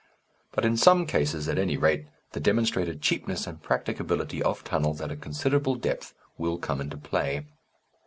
[0.51, 5.11] But in some cases, at any rate, the demonstrated cheapness and practicability of tunnels at
[5.11, 7.45] a considerable depth will come into play.